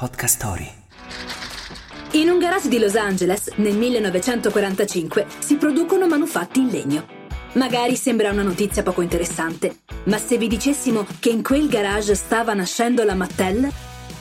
[0.00, 0.72] Podcast Story.
[2.12, 7.06] In un garage di Los Angeles, nel 1945, si producono manufatti in legno.
[7.52, 12.54] Magari sembra una notizia poco interessante, ma se vi dicessimo che in quel garage stava
[12.54, 13.70] nascendo la Mattel,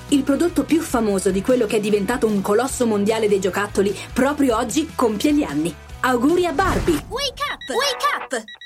[0.10, 4.58] il prodotto più famoso di quello che è diventato un colosso mondiale dei giocattoli, proprio
[4.58, 5.74] oggi compie gli anni.
[6.02, 7.06] Auguri a Barbie!
[7.08, 7.70] Wake up!
[7.70, 8.59] Wake up!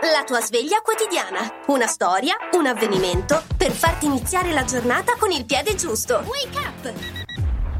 [0.00, 1.64] La tua sveglia quotidiana.
[1.66, 6.22] Una storia, un avvenimento per farti iniziare la giornata con il piede giusto.
[6.24, 6.92] Wake up!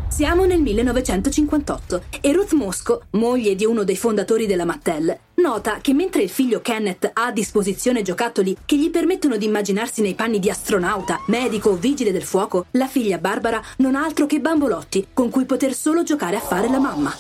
[0.09, 5.95] Siamo nel 1958 e Ruth Mosco, moglie di uno dei fondatori della Mattel, nota che
[5.95, 10.41] mentre il figlio Kenneth ha a disposizione giocattoli che gli permettono di immaginarsi nei panni
[10.41, 15.11] di astronauta, medico o vigile del fuoco, la figlia Barbara non ha altro che bambolotti
[15.13, 17.15] con cui poter solo giocare a fare la mamma.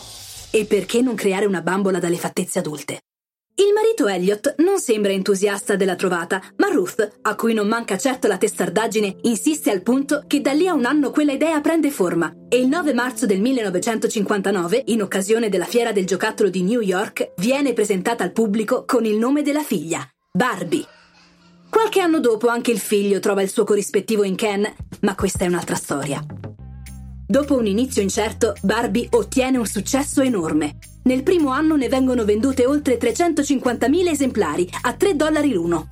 [0.50, 2.98] E perché non creare una bambola dalle fattezze adulte?
[3.60, 8.28] Il marito Elliot non sembra entusiasta della trovata, ma Ruth, a cui non manca certo
[8.28, 12.32] la testardaggine, insiste al punto che da lì a un anno quella idea prende forma
[12.48, 17.32] e il 9 marzo del 1959, in occasione della fiera del giocattolo di New York,
[17.38, 20.86] viene presentata al pubblico con il nome della figlia, Barbie.
[21.68, 25.48] Qualche anno dopo anche il figlio trova il suo corrispettivo in Ken, ma questa è
[25.48, 26.24] un'altra storia.
[27.26, 30.78] Dopo un inizio incerto, Barbie ottiene un successo enorme.
[31.08, 35.88] Nel primo anno ne vengono vendute oltre 350.000 esemplari a 3 dollari l'uno.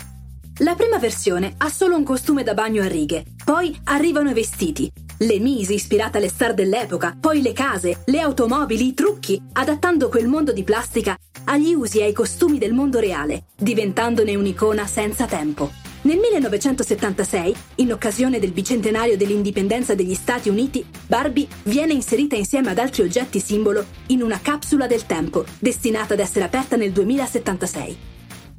[0.58, 4.92] La prima versione ha solo un costume da bagno a righe, poi arrivano i vestiti,
[5.20, 10.28] le mise ispirate alle star dell'epoca, poi le case, le automobili, i trucchi, adattando quel
[10.28, 15.85] mondo di plastica agli usi e ai costumi del mondo reale, diventandone un'icona senza tempo.
[16.06, 22.78] Nel 1976, in occasione del bicentenario dell'indipendenza degli Stati Uniti, Barbie viene inserita insieme ad
[22.78, 27.96] altri oggetti simbolo in una capsula del tempo, destinata ad essere aperta nel 2076.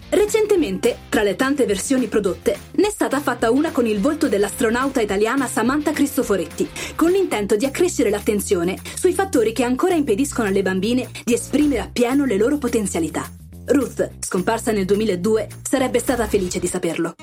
[0.09, 4.99] Recentemente, tra le tante versioni prodotte, ne è stata fatta una con il volto dell'astronauta
[4.99, 11.09] italiana Samantha Cristoforetti, con l'intento di accrescere l'attenzione sui fattori che ancora impediscono alle bambine
[11.23, 13.25] di esprimere appieno le loro potenzialità.
[13.67, 17.15] Ruth, scomparsa nel 2002, sarebbe stata felice di saperlo.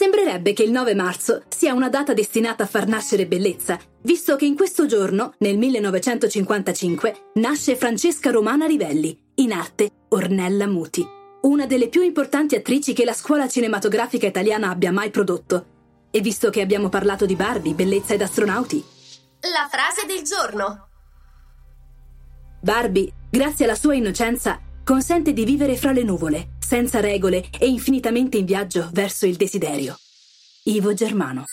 [0.00, 4.46] Sembrerebbe che il 9 marzo sia una data destinata a far nascere bellezza, visto che
[4.46, 11.06] in questo giorno, nel 1955, nasce Francesca Romana Rivelli, in arte Ornella Muti,
[11.42, 15.66] una delle più importanti attrici che la scuola cinematografica italiana abbia mai prodotto.
[16.10, 18.82] E visto che abbiamo parlato di Barbie, bellezza ed astronauti,
[19.40, 20.88] La frase del giorno.
[22.62, 28.36] Barbie, grazie alla sua innocenza, consente di vivere fra le nuvole, senza regole e infinitamente
[28.36, 29.96] in viaggio verso il desiderio.
[30.66, 31.46] Ivo Germano.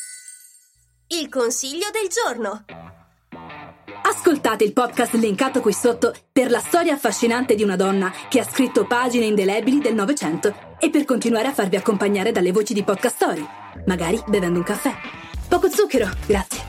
[1.07, 2.65] Il consiglio del giorno.
[4.03, 8.47] Ascoltate il podcast linkato qui sotto per la storia affascinante di una donna che ha
[8.47, 13.15] scritto pagine indelebili del Novecento e per continuare a farvi accompagnare dalle voci di podcast
[13.15, 13.45] story,
[13.87, 14.93] magari bevendo un caffè.
[15.49, 16.66] Poco zucchero, grazie.